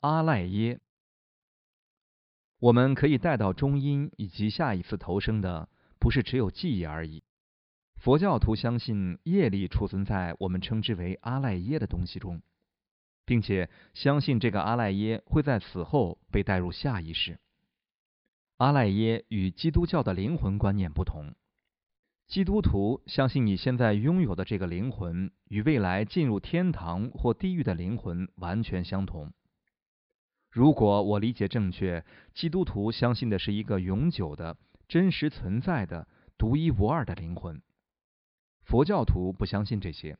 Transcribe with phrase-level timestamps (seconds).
[0.00, 0.80] 阿赖耶。
[2.60, 7.22] 我们可以带到中阴以及下一次投生的，不是只有记忆而已。
[7.96, 12.40] 佛教徒相信业力储存在我们称之为阿赖耶的东西中，
[13.24, 17.40] 并且相信这个阿赖耶会在死后被带入下一世。
[18.58, 21.34] 阿赖耶与基督教的灵魂观念不同。
[22.28, 29.32] 基督徒相信你现在拥有的这个灵魂与未来进入天堂或地狱的灵魂完全相同。
[30.58, 32.04] 如果我理解正确，
[32.34, 34.56] 基督徒相信的是一个永久的、
[34.88, 37.62] 真实存在的、独一无二的灵魂。
[38.64, 40.18] 佛教徒不相信这些。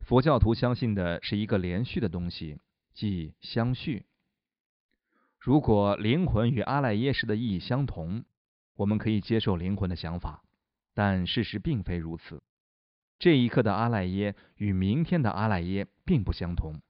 [0.00, 2.58] 佛教徒相信的是一个连续的东西，
[2.94, 4.06] 即相续。
[5.38, 8.24] 如果灵魂与阿赖耶识的意义相同，
[8.74, 10.42] 我们可以接受灵魂的想法，
[10.94, 12.42] 但事实并非如此。
[13.20, 16.82] 这一刻的阿赖耶与明天的阿赖耶并不相同。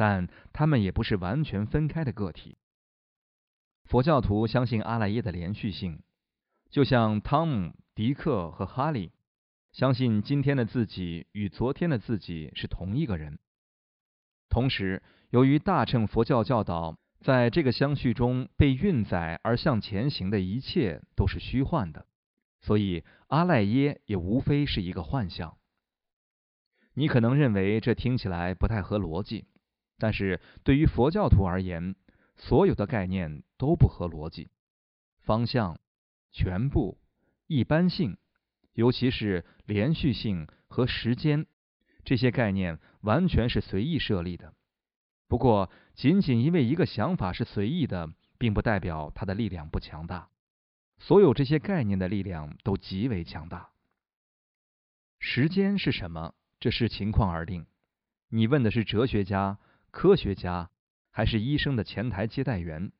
[0.00, 2.56] 但他们也不是完全分开的个体。
[3.84, 6.00] 佛教徒相信阿赖耶的连续性，
[6.70, 9.12] 就像汤姆、迪克和哈利
[9.72, 13.38] 相信今天的自己与昨天的自己是同一个人。
[14.48, 22.06] 同时，由于大乘佛教教导，在这个相续中被运载而向前行的一切都是虚幻的，
[22.62, 25.58] 所以阿赖耶也无非是一个幻象。
[26.94, 29.44] 你可能认为这听起来不太合逻辑。
[30.00, 31.94] 但是对于佛教徒而言，
[32.36, 34.48] 所有的概念都不合逻辑。
[35.20, 35.78] 方向、
[36.32, 36.98] 全部、
[37.46, 38.16] 一般性，
[38.72, 41.46] 尤其是连续性和时间，
[42.02, 44.54] 这些概念完全是随意设立的。
[45.28, 50.30] 不过，仅仅因为一个想法是随意的，并不代表它的力量不强大。
[50.98, 53.68] 所有这些概念的力量都极为强大。
[55.18, 56.34] 时间是什么？
[56.58, 57.66] 这视情况而定。
[58.30, 59.58] 你问的是哲学家。
[59.90, 60.70] 科学家
[61.10, 62.92] 还是医生的前台接待员？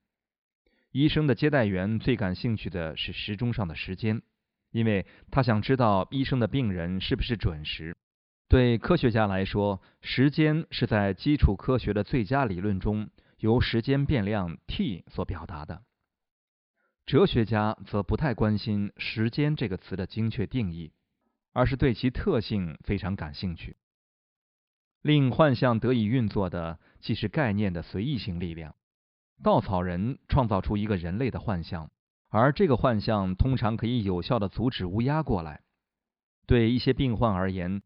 [0.93, 4.23] 医生的接待员最感兴趣的是时钟上的时间，
[4.73, 7.97] 因为他想知道医生的病人是不是准时。
[8.49, 15.85] 对科学家来说，时间是在基础科学的最佳理论中由时间变量 t 所表达的。
[17.07, 20.93] 哲学家则不太关心“时间”这个词的精确定义，
[21.53, 23.77] 而是对其特性非常感兴趣。
[25.03, 28.75] 令幻象得以运作的，既是概念的随意性力量。
[29.43, 31.91] 稻草人创造出一个人类的幻象，
[32.29, 35.63] 而这个幻象通常可以有效的阻止乌鸦过来。
[36.47, 37.81] 对一些病患而言，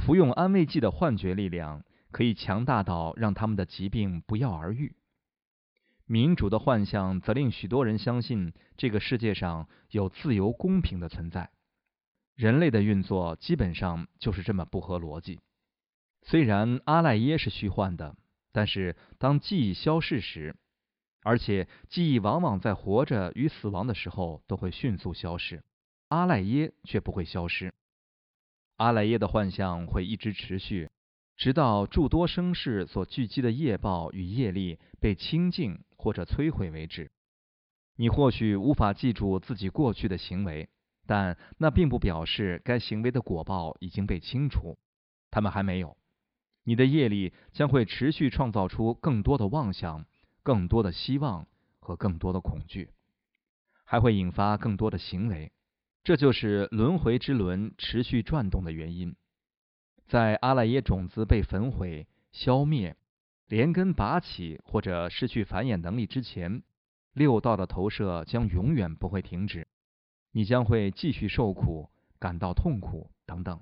[0.00, 1.82] 服用安慰剂的幻觉力量
[2.12, 4.94] 可以强大到让他们的疾病不药而愈。
[6.06, 11.50] 民主的幻象则令许多人相信这个世界上有自由公平的存在。
[12.36, 15.40] 人类的运作基本上就是这么不合逻辑。
[16.22, 18.16] 虽然阿赖耶是虚幻的，
[18.52, 20.54] 但是当记忆消逝时，
[21.22, 25.62] 而且记忆往往在活着与死亡的时候都会迅速消失，
[26.08, 27.72] 阿赖耶却不会消失。
[28.76, 30.90] 阿赖耶的幻象会一直持续，
[31.36, 37.10] 直到诸多生世所聚集的业报与业力被清净或者摧毁为止。
[37.96, 40.70] 你或许无法记住自己过去的行为，
[41.06, 44.78] 但那并不表示该行为的果报已经被清除，
[45.30, 45.96] 他们还没有。
[46.64, 50.04] 你的业力将会持续创造出更多的妄想、
[50.42, 51.46] 更多的希望
[51.78, 52.90] 和更多的恐惧，
[53.84, 55.52] 还会引发更多的行为。
[56.02, 59.14] 这就是轮回之轮持续转动的原因。
[60.06, 62.96] 在阿赖耶种子被焚毁、消灭、
[63.46, 66.62] 连根拔起或者失去繁衍能力之前，
[67.12, 69.68] 六道的投射将永远不会停止。
[70.32, 73.60] 你将会继续受苦、感到痛苦等等。